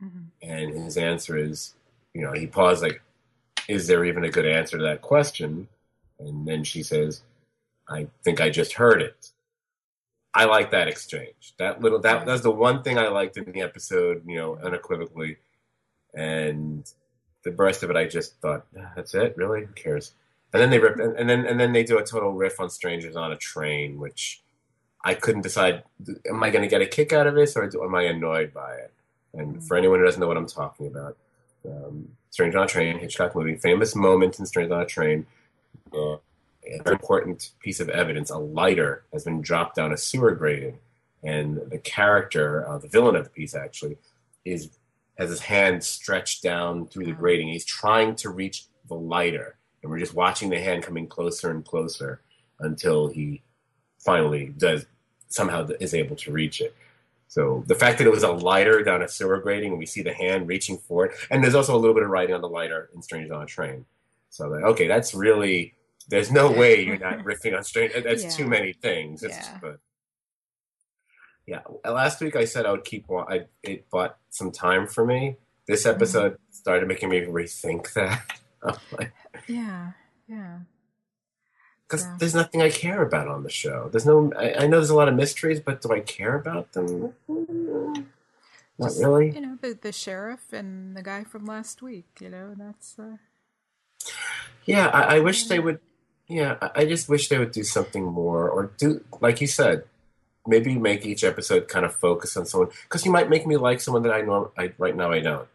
[0.00, 0.26] Mhm.
[0.42, 1.74] and his answer is,
[2.16, 3.02] you know, he paused like,
[3.68, 5.68] "Is there even a good answer to that question?"
[6.18, 7.22] And then she says,
[7.88, 9.32] "I think I just heard it."
[10.34, 11.54] I like that exchange.
[11.58, 15.36] That little that that's the one thing I liked in the episode, you know, unequivocally.
[16.14, 16.90] And
[17.44, 19.66] the rest of it, I just thought, "Ah, that's it, really?
[19.66, 20.12] Who cares?
[20.52, 22.70] And then they rip, and, and then and then they do a total riff on
[22.70, 24.42] strangers on a train, which
[25.04, 25.84] I couldn't decide.
[26.30, 28.72] Am I going to get a kick out of this, or am I annoyed by
[28.76, 28.92] it?
[29.34, 31.18] And for anyone who doesn't know what I'm talking about,
[31.66, 35.26] um, Stranger on a Train, Hitchcock movie, famous moment in Stranger on a Train.
[35.94, 36.16] Uh,
[36.68, 40.78] a very important piece of evidence: a lighter has been dropped down a sewer grating,
[41.22, 43.98] and the character, uh, the villain of the piece, actually,
[44.44, 44.70] is
[45.18, 47.48] has his hand stretched down through the grating.
[47.48, 51.64] He's trying to reach the lighter, and we're just watching the hand coming closer and
[51.64, 52.20] closer
[52.60, 53.42] until he
[53.98, 54.86] finally does
[55.28, 56.74] somehow is able to reach it.
[57.28, 60.02] So the fact that it was a lighter down a sewer grating, and we see
[60.02, 62.48] the hand reaching for it, and there's also a little bit of writing on the
[62.48, 63.84] lighter in Strangers on a Train.
[64.30, 65.74] So like, okay, that's really
[66.08, 67.92] there's no way you're not riffing on Strange.
[68.04, 68.30] That's Yeah.
[68.30, 69.22] too many things.
[69.22, 69.58] It's, Yeah.
[69.60, 69.80] But
[71.46, 73.06] yeah, last week I said I would keep.
[73.10, 75.36] I it bought some time for me.
[75.66, 75.96] This Mm-hmm.
[75.96, 78.22] episode started making me rethink that.
[79.48, 79.92] Yeah.
[80.28, 80.58] Yeah.
[81.88, 82.16] Because Yeah.
[82.18, 83.88] there's nothing I care about on the show.
[83.90, 84.32] There's no.
[84.36, 87.14] I, I know there's a lot of mysteries, but do I care about them?
[88.78, 89.30] Not Just, really.
[89.30, 92.06] You know, the the sheriff and the guy from last week.
[92.20, 93.16] You know, that's uh,
[94.64, 95.80] Yeah, I, I wish they would.
[96.28, 99.84] Yeah, I, I just wish they would do something more, or do like you said,
[100.46, 102.70] maybe make each episode kind of focus on someone.
[102.82, 104.50] Because you might make me like someone that I know.
[104.58, 105.48] I right now I don't.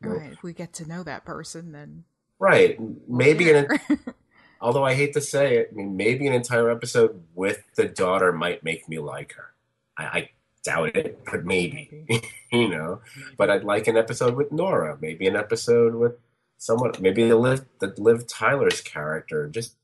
[0.00, 0.32] Right.
[0.32, 2.04] If we get to know that person, then
[2.38, 2.78] Right?
[3.08, 3.98] Maybe an care.
[4.64, 8.32] although I hate to say it, I mean, maybe an entire episode with the daughter
[8.32, 9.52] might make me like her.
[9.98, 10.30] I, I
[10.64, 12.06] doubt it, but maybe,
[12.52, 13.02] you know.
[13.36, 16.14] But I'd like an episode with Nora, maybe an episode with
[16.56, 19.76] someone, maybe the Liv, the Liv Tyler's character, just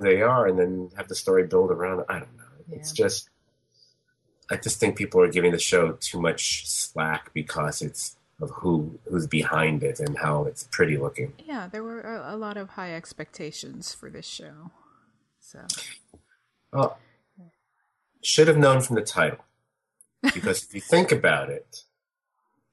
[0.00, 2.04] they are, and then have the story build around.
[2.08, 2.44] I don't know.
[2.72, 3.30] It's just,
[4.50, 8.98] I just think people are giving the show too much slack because it's of who
[9.08, 11.32] who's behind it and how it's pretty looking.
[11.44, 14.70] yeah, there were a, a lot of high expectations for this show.
[15.40, 15.60] So
[16.72, 16.98] Well,
[18.22, 19.44] should have known from the title.
[20.34, 21.84] Because if you think about it,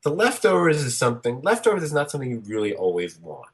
[0.03, 3.47] the leftovers is something, leftovers is not something you really always want.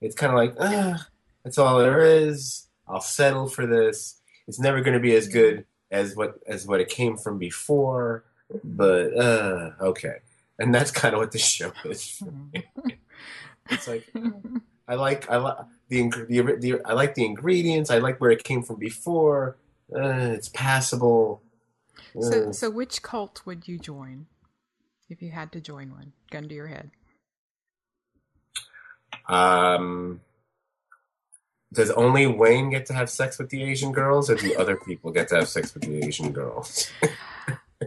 [0.00, 1.06] It's kind of like, ah,
[1.42, 2.66] that's all there is.
[2.86, 4.20] I'll settle for this.
[4.46, 8.24] It's never going to be as good as what as what it came from before,
[8.62, 10.16] but uh, okay.
[10.58, 12.22] And that's kind of what this show is.
[13.70, 14.06] It's like
[14.86, 15.56] I like I like
[15.88, 17.90] the, the the I like the ingredients.
[17.90, 19.56] I like where it came from before.
[19.90, 21.42] Uh, it's passable.
[22.20, 24.26] So, Uh, so which cult would you join
[25.08, 26.12] if you had to join one?
[26.30, 26.90] Gun to your head.
[29.30, 30.20] um,
[31.72, 35.10] does only Wayne get to have sex with the Asian girls, or do other people
[35.10, 36.90] get to have sex with the Asian girls?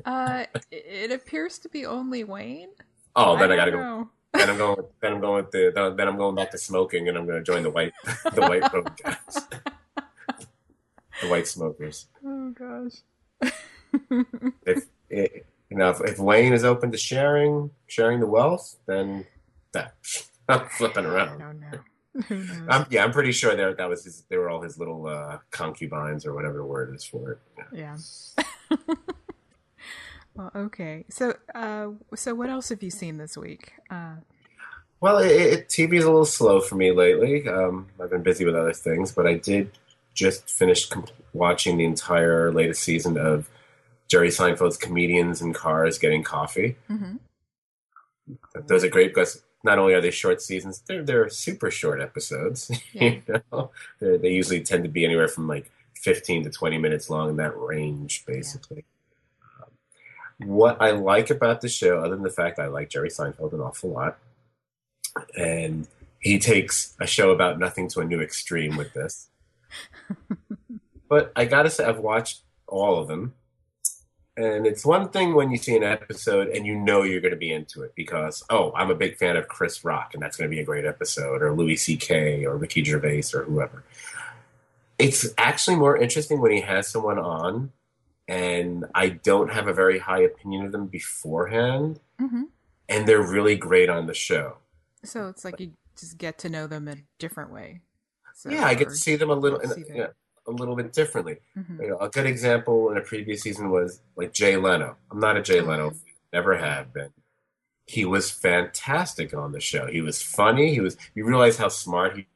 [0.06, 2.70] Uh, it appears to be only Wayne.
[3.16, 4.10] Oh, then I, I gotta go.
[4.34, 4.86] Then I'm going.
[5.02, 5.94] Then I'm going with the.
[5.98, 7.94] Then I'm going back to smoking, and I'm going to join the white,
[8.34, 9.48] the white road guys,
[11.22, 12.08] the white smokers.
[12.26, 13.52] Oh gosh.
[14.66, 19.26] If it, you know, if, if Wayne is open to sharing, sharing the wealth, then
[19.72, 19.96] that
[20.50, 21.40] I'm flipping around.
[21.40, 21.80] don't know.
[22.28, 22.68] Who knows?
[22.70, 25.38] I'm, yeah, I'm pretty sure there that was his, they were all his little uh,
[25.52, 27.40] concubines or whatever the word is for it.
[27.74, 27.98] Yeah.
[28.72, 28.78] Yeah.
[30.38, 31.04] well, okay.
[31.10, 33.74] So, uh, so what else have you seen this week?
[33.90, 34.16] Uh,
[35.02, 37.48] Well, it, it, TV is a little slow for me lately.
[37.48, 39.72] Um, I've been busy with other things, but I did
[40.14, 43.50] just finish com- watching the entire latest season of
[44.08, 46.78] Jerry Seinfeld's Comedians in Cars Getting Coffee.
[46.90, 47.20] mhm.
[48.68, 52.70] Those are great because not only are they short seasons, they're they're super short episodes.
[52.94, 53.04] Yeah.
[53.04, 53.22] you
[53.52, 57.30] know, They're- they usually tend to be anywhere from like fifteen to twenty minutes long
[57.30, 58.80] in that range, basically.
[58.80, 58.84] Um,
[60.40, 63.62] what I like about the show, other than the fact I like Jerry Seinfeld an
[63.62, 64.18] awful lot,
[65.38, 65.88] and
[66.20, 69.30] he takes a show about nothing to a new extreme with this.
[71.10, 73.34] but I gotta say, I've watched all of them.
[74.36, 77.38] And it's one thing when you see an episode and you know you're going to
[77.38, 80.48] be into it because, oh, I'm a big fan of Chris Rock and that's going
[80.48, 83.84] to be a great episode, or Louis C.K., or Ricky Gervais, or whoever.
[85.00, 87.72] It's actually more interesting when he has someone on
[88.28, 92.48] and I don't have a very high opinion of them beforehand Mhm.
[92.90, 94.58] and they're really great on the show.
[95.04, 97.82] So it's like you just get to know them in a different way.
[98.36, 99.60] So, yeah, I get to see them a little,
[99.90, 100.08] yeah,
[100.46, 101.38] a little bit differently.
[101.58, 101.82] Mhm.
[101.82, 104.98] You know, a good example in a previous season was like Jay Leno.
[105.12, 106.00] I'm not a Jay Leno, fan,
[106.34, 107.12] never have been.
[107.86, 109.88] He was fantastic on the show.
[109.88, 110.74] He was funny.
[110.74, 110.98] He was.
[111.16, 112.28] You realize how smart he,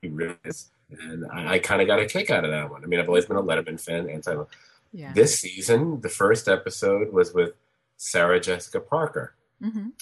[0.00, 2.84] he really is, and I, I kind of got a kick out of that one.
[2.84, 4.08] I mean, I've always been a Letterman fan.
[4.08, 4.36] Anti.
[4.92, 5.12] Yeah.
[5.12, 7.52] This season, the first episode was with
[7.96, 9.34] Sarah Jessica Parker.
[9.60, 9.92] hmm And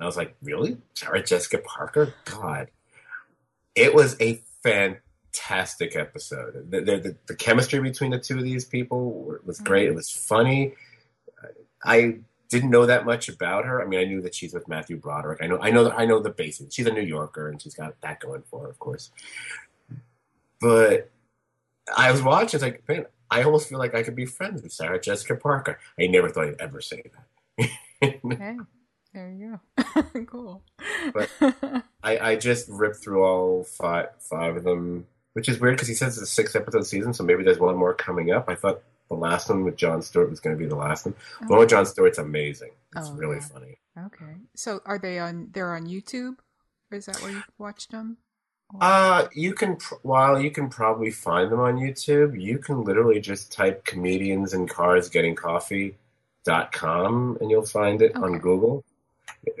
[0.00, 0.78] I was like, really?
[0.94, 2.14] Sarah Jessica Parker?
[2.24, 2.68] God.
[3.74, 6.70] It was a fantastic episode.
[6.70, 9.88] The, the, the, the chemistry between the two of these people was great.
[9.88, 10.74] It was funny.
[11.84, 13.82] I didn't know that much about her.
[13.82, 15.40] I mean, I knew that she's with Matthew Broderick.
[15.42, 16.74] I know, I know, I know the basics.
[16.74, 19.10] She's a New Yorker, and she's got that going for her, of course.
[20.60, 21.10] But
[21.94, 22.58] I was watching.
[22.58, 25.78] It's like, man, I almost feel like I could be friends with Sarah Jessica Parker.
[25.98, 27.02] I never thought I'd ever say
[27.58, 27.70] that.
[28.00, 28.20] Hey,
[29.14, 30.02] there you go.
[30.26, 30.62] cool.
[31.14, 31.30] But-
[32.02, 35.94] I, I just ripped through all five five of them, which is weird because he
[35.94, 38.48] says it's a six episode season, so maybe there's one more coming up.
[38.48, 41.14] I thought the last one with Jon Stewart was going to be the last one.
[41.40, 42.72] The one with Jon Stewart's amazing.
[42.96, 43.42] It's Oh, really yeah.
[43.46, 43.78] funny.
[44.06, 44.34] okay.
[44.54, 45.48] So are they on?
[45.52, 46.36] They're on YouTube.
[46.92, 48.18] Is that where you watched them?
[48.80, 53.20] Uh, you can pr- while you can probably find them on YouTube, you can literally
[53.20, 55.94] just type comedians and cars getting coffee
[56.44, 58.84] dot com and you'll find it on Google.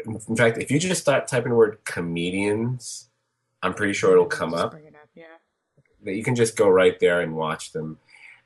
[0.06, 3.08] In fact, if you just start typing the word comedians,
[3.62, 4.74] I'm pretty sure it'll come up.
[4.74, 5.08] It up.
[5.14, 5.24] Yeah.
[6.02, 7.98] that you can just go right there and watch them.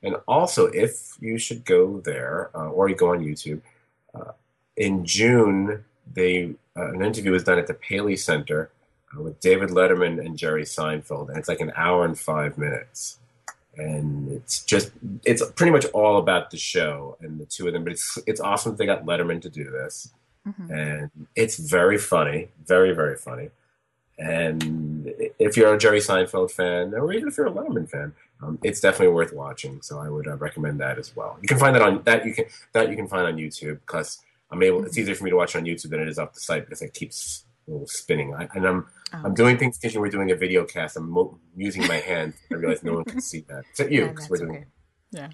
[0.02, 3.60] And also, if you should go there, uh, or you go on YouTube,
[4.14, 4.32] uh,
[4.76, 8.70] in June, they uh, an interview was done at the Paley Center
[9.16, 13.18] with David Letterman and Jerry Seinfeld, and it's like an hour and five minutes.
[13.76, 14.90] And it's just
[15.24, 17.84] it's pretty much all about the show and the two of them.
[17.84, 20.10] But it's it's awesome that they got Letterman to do this
[20.48, 20.70] Mhm.
[20.70, 23.50] and it's very funny, very very funny.
[24.18, 28.58] And if you're a Jerry Seinfeld fan, or even if you're a Letterman fan, um,
[28.62, 29.80] it's definitely worth watching.
[29.82, 31.38] So I would uh, recommend that as well.
[31.40, 34.20] You can find that on that you can that you can find on YouTube because
[34.50, 34.84] I'm able.
[34.84, 36.82] It's easier for me to watch on YouTube than it is off the site because
[36.82, 38.34] it keeps you know, spinning.
[38.34, 40.96] I, and I'm Oh, I'm doing things thinking we're doing a video cast.
[40.96, 42.34] I'm mo- using my hand.
[42.52, 44.56] I realize no one can see that except you yeah, because that's we're doing.
[44.56, 44.66] okay.
[45.10, 45.30] Yeah.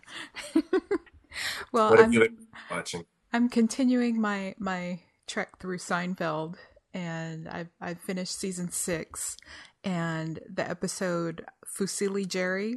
[1.72, 2.26] well, What I'm, you
[2.70, 3.04] watching?
[3.34, 6.54] I'm continuing my my trek through Seinfeld,
[6.94, 9.36] and I've I've finished season six,
[9.84, 12.76] and the episode Fusilli Jerry.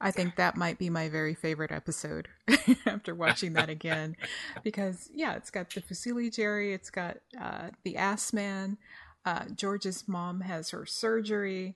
[0.00, 2.28] I think that might be my very favorite episode
[2.86, 4.16] after watching that again,
[4.64, 8.78] because yeah, it's got the Fusilli Jerry, it's got uh, the Ass Man.
[9.26, 11.74] Uh, George's mom has her surgery,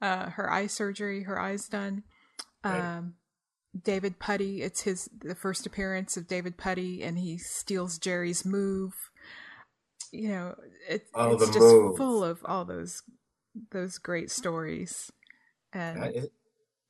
[0.00, 2.04] uh, her eye surgery, her eyes done.
[2.64, 2.98] Right.
[2.98, 3.14] Um,
[3.82, 4.62] David Puddy.
[4.62, 8.92] It's his the first appearance of David Puddy, and he steals Jerry's move.
[10.12, 10.54] You know,
[10.88, 11.96] it, it's just move.
[11.96, 13.02] full of all those
[13.72, 15.10] those great stories,
[15.72, 16.28] and is-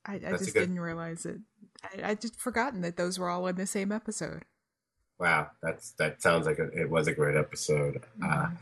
[0.06, 1.38] I, I just good- didn't realize it.
[1.82, 4.44] I, I just forgotten that those were all in the same episode.
[5.18, 8.02] Wow, that's that sounds like a, it was a great episode.
[8.22, 8.56] Uh, Mhm.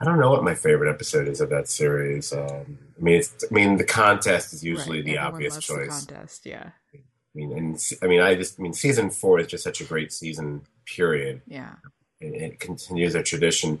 [0.00, 2.32] I don't know what my favorite episode is of that series.
[2.32, 6.04] Um, I mean, it's, I mean, the contest is usually Right, the everyone obvious choice.
[6.04, 6.70] The contest, yeah.
[6.94, 6.98] I
[7.34, 10.12] mean, and I mean, I just I mean, season four is just such a great
[10.12, 10.62] season.
[10.84, 11.40] Period.
[11.46, 11.74] Yeah.
[12.20, 13.80] It, it continues a tradition.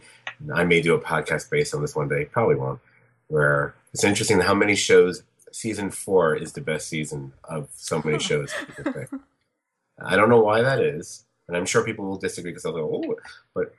[0.54, 2.26] I may do a podcast based on this one day.
[2.26, 2.80] Probably won't.
[3.26, 5.22] Where it's interesting how many shows
[5.54, 8.52] season four is the best season of so many shows.
[10.02, 13.02] I don't know why that is, and I'm sure people will disagree because they'll go,
[13.06, 13.14] "Oh,"
[13.54, 13.74] but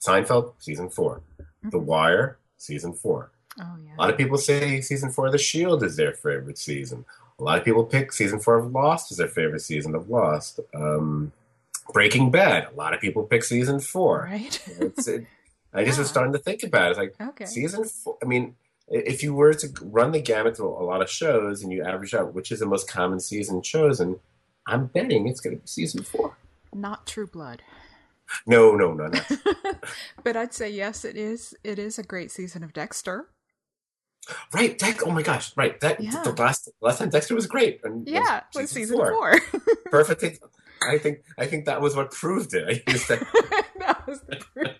[0.00, 1.20] Seinfeld season 4
[1.64, 3.30] The Wire season four.
[3.60, 3.92] Oh yeah.
[3.96, 7.04] A lot of people say season four of The Shield is their favorite season.
[7.38, 10.60] A lot of people pick season four of Lost as their favorite season of Lost.
[10.74, 11.32] Um,
[11.92, 12.68] Breaking Bad.
[12.72, 14.28] A lot of people pick season four.
[14.30, 14.58] Right.
[14.80, 15.26] It's, it,
[15.74, 16.02] I just Yeah.
[16.02, 16.90] was starting to think about it.
[16.90, 17.44] It's like Okay.
[17.46, 18.16] season four.
[18.22, 18.54] I mean,
[18.90, 22.12] if you were to run the gamut to a lot of shows and you average
[22.14, 24.18] out which is the most common season chosen,
[24.66, 26.36] I'm betting it's going to be season four.
[26.74, 27.62] Not True Blood.
[28.46, 29.20] No, no, no, no.
[30.24, 31.54] but I'd say yes, it is.
[31.64, 33.26] It is a great season of Dexter.
[34.52, 35.02] right, Dex.
[35.04, 35.78] Oh my gosh, right.
[35.80, 36.22] That Yeah.
[36.22, 37.80] the last last time Dexter was great.
[37.82, 39.34] And Yeah, it was season four.
[39.86, 40.40] Perfect.
[40.88, 42.64] I think I think that was what proved it.
[42.86, 43.20] I used that.
[43.80, 44.76] that was the proof.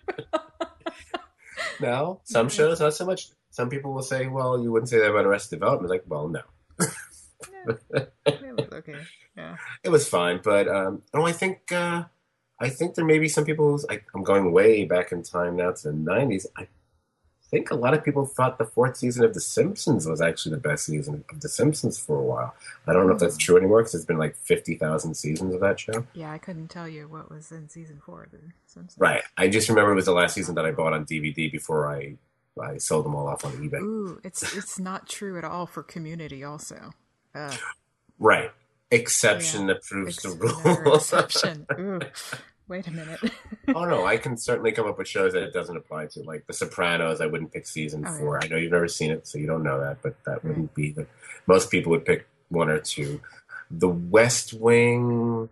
[1.79, 3.29] No, some shows not so much.
[3.51, 6.41] Some people will say, "Well, you wouldn't say that about Arrested Development." Like, well, no,
[7.67, 8.95] Yeah, it was okay.
[9.35, 9.57] Yeah.
[9.83, 12.03] it was fine, but um, no, I think uh,
[12.59, 13.71] I think there may be some people.
[13.71, 16.45] Who's, I, I'm going way back in time now to the '90s.
[16.57, 16.67] I
[17.49, 20.61] think a lot of people thought the fourth season of The Simpsons was actually the
[20.61, 22.55] best season of The Simpsons for a while.
[22.87, 25.61] I don't know if that's true anymore because it's been like fifty thousand seasons of
[25.61, 26.05] that show.
[26.13, 28.97] Yeah, I couldn't tell you what was in season four of The Simpsons.
[28.97, 29.23] Right.
[29.37, 32.15] I just remember it was the last season that I bought on DVD before I
[32.59, 33.81] I sold them all off on eBay.
[33.81, 36.43] Ooh, it's it's not true at all for Community.
[36.43, 36.91] Also,
[37.35, 37.55] uh,
[38.19, 38.51] Right.
[38.91, 39.67] Exception Yeah.
[39.75, 40.29] that proves ex- the
[40.83, 40.95] rule.
[40.95, 41.65] exception.
[41.79, 41.99] Ooh,
[42.67, 43.19] wait a minute.
[43.69, 46.23] oh no, I can certainly come up with shows that it doesn't apply to.
[46.23, 48.39] Like The Sopranos, I wouldn't pick season Oh, four.
[48.41, 48.45] yeah.
[48.45, 50.91] I know you've never seen it, so you don't know that, but that wouldn't be
[50.91, 51.07] the
[51.47, 53.21] most people would pick one or two.
[53.71, 55.47] The West Wing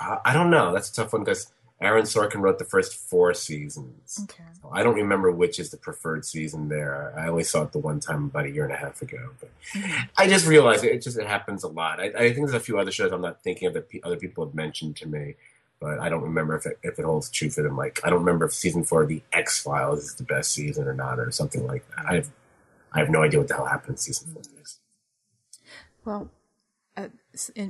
[0.00, 0.72] I don't know.
[0.72, 4.20] That's a tough one because Aaron Sorkin wrote the first four seasons.
[4.24, 4.42] okay.
[4.72, 7.12] I don't remember which is the preferred season there.
[7.16, 9.30] I only saw it the one time about a year and a half ago.
[9.38, 10.08] But Mhm.
[10.16, 12.00] I just realized it, it just it happens a lot.
[12.00, 14.16] I, I think there's a few other shows I'm not thinking of that pe- other
[14.16, 15.36] people have mentioned to me,
[15.78, 17.76] but I don't remember if it, if it holds true for them.
[17.76, 20.88] Like I don't remember if season four of the X Files is the best season
[20.88, 22.06] or not, or something like that.
[22.06, 22.30] I have
[22.92, 24.42] I have no idea what the hell happened in season four.
[26.04, 26.30] Well,
[26.96, 27.08] uh,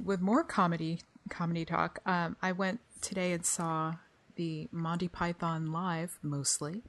[0.04, 3.94] with more comedy comedy talk, um, I went today and saw
[4.36, 6.82] the Monty Python live mostly,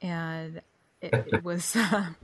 [0.00, 0.60] and
[1.00, 2.16] it, it was um,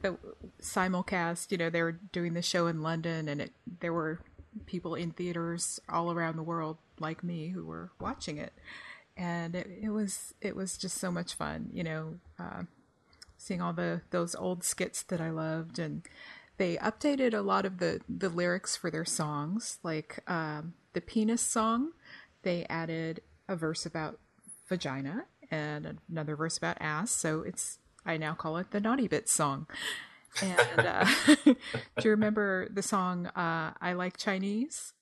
[0.00, 0.16] the
[0.60, 1.50] simulcast.
[1.50, 4.20] You know, they were doing the show in London, and it there were
[4.66, 8.52] people in theaters all around the world like me who were watching it,
[9.16, 11.70] and it, it was it was just so much fun.
[11.72, 12.14] You know.
[12.38, 12.62] Uh,
[13.42, 16.02] seeing all the those old skits that I loved and
[16.58, 21.42] they updated a lot of the the lyrics for their songs like um, the penis
[21.42, 21.90] song
[22.42, 24.18] they added a verse about
[24.68, 29.28] vagina and another verse about ass so it's i now call it the naughty bit
[29.28, 29.66] song
[30.42, 31.04] and uh,
[31.44, 31.54] do
[32.04, 34.92] you remember the song uh, i like chinese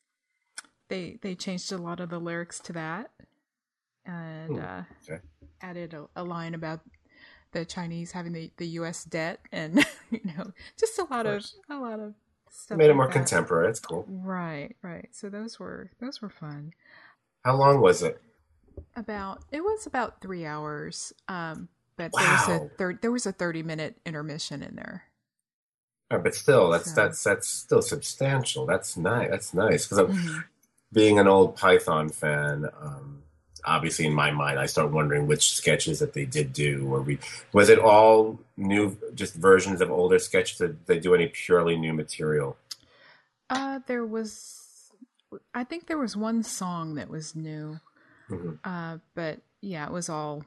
[0.88, 3.10] they they changed a lot of the lyrics to that
[4.04, 5.20] and Hmm, uh, okay.
[5.60, 6.80] added a, a line about
[7.52, 9.04] the Chinese having the, the U.S.
[9.04, 11.56] debt, and you know, just a lot of, course.
[11.70, 12.14] a lot of
[12.50, 12.78] stuff.
[12.78, 13.12] Made it more that.
[13.12, 13.68] contemporary.
[13.70, 14.06] It's cool.
[14.08, 15.08] Right, right.
[15.12, 16.72] So those were those were fun.
[17.44, 18.20] How long was it?
[18.96, 23.32] About it was about three hours, um, but there was a third there was a
[23.32, 25.04] thirty minute intermission in there.
[26.10, 28.66] Uh, but still, that's So- that's that's still substantial.
[28.66, 29.30] That's nice.
[29.30, 30.44] That's nice because I'm Mhm.
[30.92, 33.22] being an old Python fan, um,
[33.64, 36.92] obviously in my mind, I start wondering which sketches that they did do.
[36.92, 37.18] Or we
[37.52, 40.58] was it all new, just versions of older sketches?
[40.58, 42.56] Did they do any purely new material?
[43.48, 44.69] Uh, there was,
[45.54, 47.78] I think there was one song that was new,
[48.28, 48.58] Mhm.
[48.64, 50.44] uh, but yeah, it was all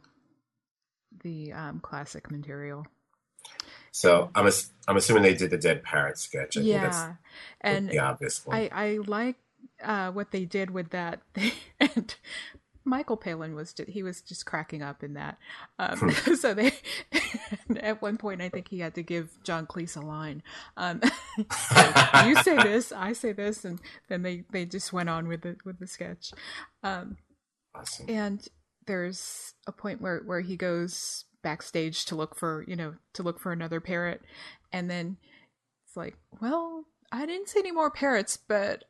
[1.23, 2.85] the um, classic material.
[3.91, 6.57] So I'm ass- I'm assuming they did the dead parrot sketch.
[6.57, 7.15] I yeah,
[7.61, 8.57] and the obvious one.
[8.57, 9.35] I I like
[9.81, 11.21] uh, what they did with that.
[11.79, 12.15] and
[12.85, 15.37] Michael Palin was he was just cracking up in that.
[15.79, 16.73] Um, so they
[17.77, 20.43] at one point I think he had to give John Cleese a line.
[20.77, 21.01] Um,
[21.37, 23.79] you say this, I say this, and
[24.09, 26.31] then they they just went on with the with the sketch.
[26.83, 27.17] Um,
[27.73, 28.05] awesome.
[28.09, 28.47] and
[28.85, 33.39] there's a point where where he goes backstage to look for you know to look
[33.39, 34.21] for another parrot
[34.71, 35.17] and then
[35.85, 38.85] it's like well i didn't see any more parrots but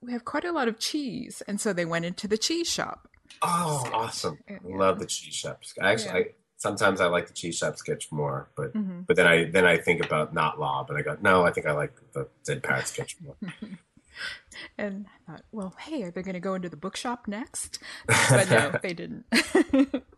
[0.00, 3.08] we have quite a lot of cheese and so they went into the cheese shop
[3.42, 4.38] Oh, awesome!
[4.48, 4.58] Yeah.
[4.64, 5.74] Love the cheese shops.
[5.80, 6.16] Actually, Yeah.
[6.16, 9.06] I, sometimes I like the cheese shop sketch more, but Mhm.
[9.06, 11.66] but then I then I think about not Lob, and I go, no, I think
[11.66, 13.36] I like the dead parrot sketch more.
[14.78, 17.78] and I thought, well, hey, are they going to go into the bookshop next?
[18.30, 19.26] But no, they didn't.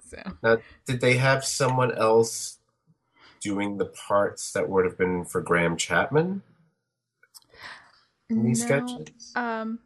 [0.09, 2.59] so Now, did they have someone else
[3.40, 6.42] doing the parts that would have been for Graham Chapman
[8.30, 9.32] in these no, sketches?
[9.34, 9.80] Um,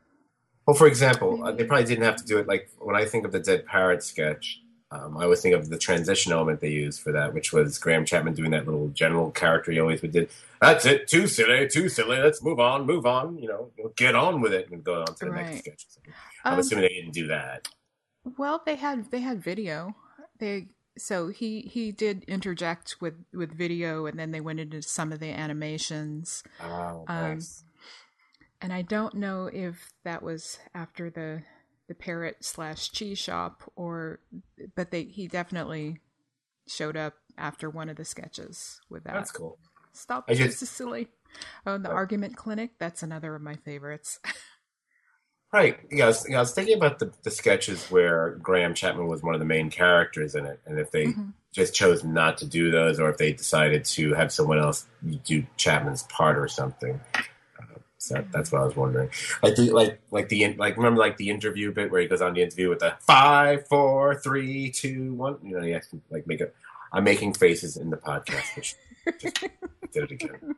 [0.67, 2.47] Well, for example, uh, they probably didn't have to do it.
[2.47, 4.61] Like when I think of the Dead Parrot sketch,
[4.93, 8.05] um, I always think of the transition element they used for that, which was Graham
[8.05, 10.29] Chapman doing that little general character he always would did.
[10.61, 12.19] That's it, too silly, too silly.
[12.19, 13.39] Let's move on, move on.
[13.39, 15.59] You know, get on with it and go on to the next Right.
[15.59, 15.87] sketch.
[16.45, 17.69] I'm um, assuming they didn't do that.
[18.37, 19.97] Well, they had they had video.
[20.39, 25.11] They so he he did interject with with video, and then they went into some
[25.11, 26.43] of the animations.
[26.63, 27.65] Oh, um, nice.
[28.63, 31.43] And I don't know if that was after the
[31.89, 34.21] the parrot slash cheese shop or,
[34.77, 35.99] but they he definitely
[36.69, 39.15] showed up after one of the sketches with that.
[39.15, 39.59] That's cool.
[39.93, 41.09] Stop, I this just- is silly.
[41.67, 42.73] Oh, and the argument clinic.
[42.79, 44.21] That's another of my favorites.
[45.53, 45.79] Right.
[45.91, 49.23] Yeah, I was, yeah, I was thinking about the, the sketches where Graham Chapman was
[49.23, 51.35] one of the main characters in it, and if they Mhm.
[51.53, 54.87] just chose not to do those, or if they decided to have someone else
[55.25, 56.99] do Chapman's part or something.
[58.03, 59.11] So that's what I was wondering.
[59.45, 62.35] Like the like like the like remember like the interview bit where he goes on
[62.35, 65.39] the interview with the five, four, three, two, one.
[65.41, 66.49] You know, he has to like make a.
[66.93, 68.75] I'm making faces in the podcast, which
[69.21, 69.39] just
[69.93, 70.57] did it again.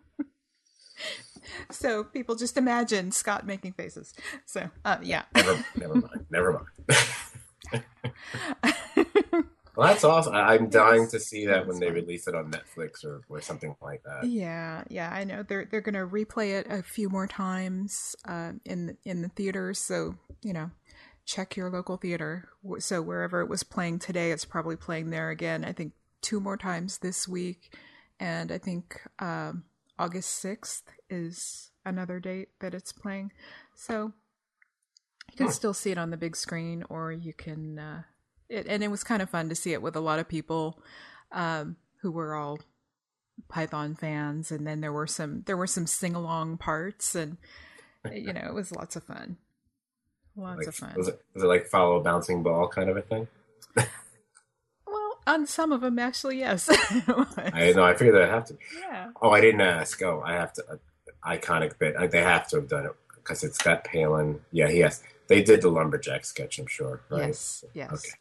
[1.70, 4.14] So people just imagine Scott making faces.
[4.46, 5.24] So uh, yeah.
[5.34, 6.26] Never, never mind.
[6.30, 7.04] Never mind.
[9.76, 10.34] Well, that's awesome.
[10.34, 14.02] I'm dying to see that when they release it on Netflix or, or something like
[14.04, 14.24] that.
[14.28, 18.86] Yeah, yeah, I know they're they're gonna replay it a few more times uh, in
[18.86, 19.78] the, in the theaters.
[19.80, 20.70] So you know,
[21.26, 22.48] check your local theater.
[22.78, 25.64] So wherever it was playing today, it's probably playing there again.
[25.64, 27.74] I think two more times this week,
[28.20, 29.64] and I think um,
[29.98, 33.32] August sixth is another date that it's playing.
[33.74, 34.12] So
[35.32, 35.52] you can Hmm.
[35.52, 37.78] still see it on the big screen, or you can.
[37.78, 38.02] Uh,
[38.48, 40.82] it, and it was kind of fun to see it with a lot of people
[41.32, 42.58] um, who were all
[43.48, 47.36] Python fans, and then there were some there were some sing along parts, and
[48.12, 49.36] you know it was lots of fun,
[50.36, 50.94] lots Like, of fun.
[50.96, 53.26] Was it, was it like follow a bouncing ball kind of a thing?
[54.86, 56.68] Well, on some of them, actually, yes.
[57.08, 57.82] I know.
[57.84, 58.56] I figured I'd have to.
[58.78, 60.00] yeah, Oh, I didn't ask.
[60.02, 60.64] Oh, I have to.
[60.70, 60.76] Uh,
[61.26, 61.96] iconic bit.
[61.96, 64.40] Uh, They have to have done it because it's got Palin.
[64.52, 65.02] Yeah, he has.
[65.26, 66.58] They did the lumberjack sketch.
[66.58, 67.00] I'm sure.
[67.10, 67.28] Right.
[67.28, 67.90] yes, yes.
[67.92, 68.14] Okay.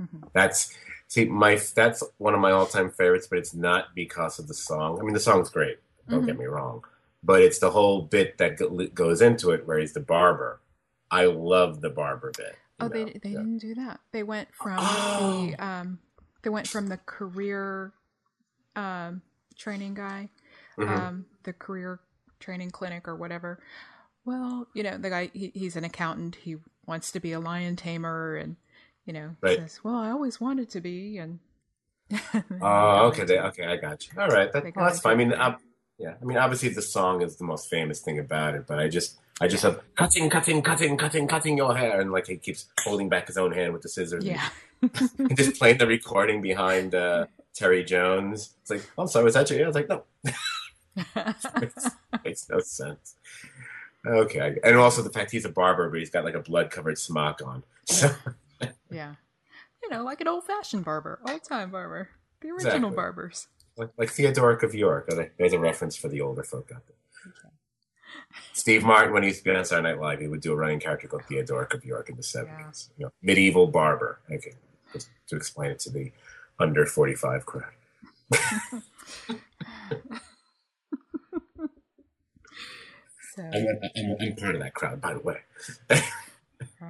[0.00, 0.32] Mhm.
[0.32, 0.74] That's
[1.08, 1.60] see my.
[1.74, 4.98] That's one of my all-time favorites, but it's not because of the song.
[4.98, 5.78] I mean, the song's great.
[6.08, 6.26] Don't Mhm.
[6.26, 6.84] get me wrong,
[7.22, 8.56] but it's the whole bit that
[8.94, 10.60] goes into it, where he's the barber.
[11.10, 12.56] I love the barber bit.
[12.78, 13.12] Oh, they know?
[13.22, 13.38] they Yeah.
[13.38, 14.00] didn't do that.
[14.12, 15.46] They went from Oh.
[15.50, 15.98] the um,
[16.42, 17.92] they went from the career
[18.76, 19.22] um
[19.56, 20.30] training guy
[20.78, 20.88] Mhm.
[20.88, 22.00] um, the career
[22.38, 23.58] training clinic or whatever.
[24.24, 26.36] Well, you know, the guy he, he's an accountant.
[26.36, 28.56] He wants to be a lion tamer, and
[29.06, 29.58] you know, Right.
[29.58, 31.38] says, "Well, I always wanted to be." And
[32.60, 34.20] Oh, okay, they, okay, I got you.
[34.20, 35.12] All right, that, well, that's fine.
[35.12, 35.34] I mean,
[35.98, 38.88] yeah, I mean, obviously the song is the most famous thing about it, but I
[38.88, 42.66] just, I just have cutting, cutting, cutting, cutting, cutting your hair, and like he keeps
[42.82, 44.48] holding back his own hand with the scissors, yeah,
[44.80, 48.54] and just playing the recording behind uh, Terry Jones.
[48.62, 49.62] It's like, oh, sorry, was that you?
[49.62, 51.72] I was like, no, it
[52.24, 53.14] makes no sense.
[54.06, 56.98] Okay, and also the fact he's a barber, but he's got like a blood covered
[56.98, 57.62] smock on.
[57.84, 58.10] So
[58.90, 59.14] yeah,
[59.82, 62.08] you know, like an old fashioned barber, old time barber,
[62.40, 62.96] the original Exactly.
[62.96, 63.48] barbers.
[63.76, 65.10] like, like Theodoric of York.
[65.38, 66.96] There's a reference for the older folk out there.
[68.52, 70.56] Steve Martin, when he used to be on Saturday Night Live, he would do a
[70.56, 72.90] running character called Theodoric of York in the 70s.
[72.98, 74.20] You know, medieval barber.
[74.30, 74.52] Okay,
[74.92, 76.12] just to explain it to the
[76.58, 77.72] under 45 crowd.
[83.36, 85.38] So, I'm, I'm, I'm part of that crowd, by the way.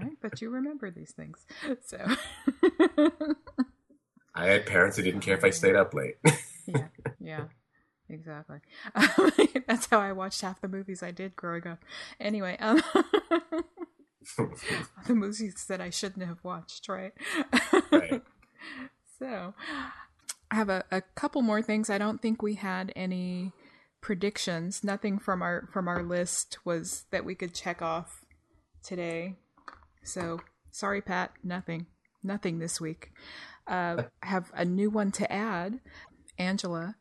[0.03, 1.47] right, but you remember these things.
[1.85, 1.99] So,
[4.35, 6.17] I had parents who didn't care if I stayed up late.
[6.67, 6.87] yeah,
[7.21, 7.45] yeah,
[8.09, 8.59] exactly.
[9.67, 11.79] That's how I watched half the movies I did growing up.
[12.21, 12.81] Anyway, um,
[15.07, 17.13] the movies that I shouldn't have watched, right?
[17.91, 18.23] Right.
[19.19, 19.55] So,
[20.51, 21.91] I have a, a couple more things.
[21.91, 23.53] I don't think we had any
[24.01, 24.83] predictions.
[24.83, 28.25] Nothing from our from our list was that we could check off
[28.83, 29.37] today.
[30.03, 30.41] So,
[30.71, 31.33] sorry, Pat.
[31.45, 31.87] Nothing.
[32.23, 33.11] Nothing this week.
[33.67, 35.81] Uh, I have a new one to add.
[36.39, 36.97] Angela.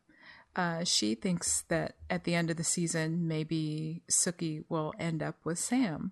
[0.56, 5.36] Uh, she thinks that at the end of the season, maybe Sookie will end up
[5.44, 6.12] with Sam.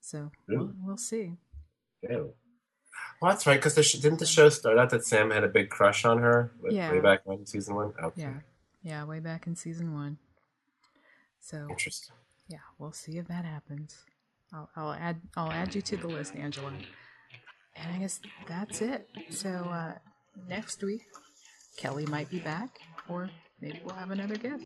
[0.00, 1.32] So we'll, we'll see.
[2.02, 2.32] Ew.
[3.20, 5.68] Well, that's right, because sh- didn't the show start out that Sam had a big
[5.68, 6.90] crush on her way, Yeah.
[6.90, 7.92] way back when season one?
[8.02, 8.22] Okay.
[8.22, 8.34] Yeah,
[8.82, 10.16] yeah, way back in season one.
[11.40, 12.14] So Interesting.
[12.48, 14.04] yeah, we'll see if that happens.
[14.52, 16.72] I'll, I'll add I'll add you to the list, Angela.
[17.76, 19.08] And I guess that's it.
[19.30, 19.94] So uh,
[20.48, 21.02] next week,
[21.76, 22.78] Kelly might be back,
[23.08, 23.30] or
[23.60, 24.58] maybe we'll have another guest.